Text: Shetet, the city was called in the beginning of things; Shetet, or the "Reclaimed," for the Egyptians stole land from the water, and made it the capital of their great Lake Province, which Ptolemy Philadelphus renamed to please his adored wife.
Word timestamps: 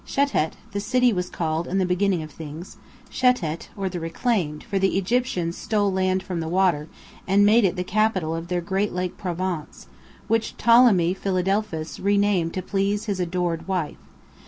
Shetet, 0.03 0.53
the 0.71 0.79
city 0.79 1.13
was 1.13 1.29
called 1.29 1.67
in 1.67 1.77
the 1.77 1.85
beginning 1.85 2.23
of 2.23 2.31
things; 2.31 2.77
Shetet, 3.11 3.69
or 3.77 3.87
the 3.87 3.99
"Reclaimed," 3.99 4.63
for 4.63 4.79
the 4.79 4.97
Egyptians 4.97 5.55
stole 5.55 5.93
land 5.93 6.23
from 6.23 6.39
the 6.39 6.47
water, 6.47 6.87
and 7.27 7.45
made 7.45 7.65
it 7.65 7.75
the 7.75 7.83
capital 7.83 8.33
of 8.35 8.47
their 8.47 8.61
great 8.61 8.93
Lake 8.93 9.15
Province, 9.15 9.85
which 10.27 10.57
Ptolemy 10.57 11.13
Philadelphus 11.13 11.99
renamed 11.99 12.51
to 12.55 12.63
please 12.63 13.05
his 13.05 13.19
adored 13.19 13.67
wife. 13.67 13.97